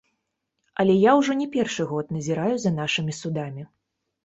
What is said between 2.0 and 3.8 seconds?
назіраю за нашымі судамі.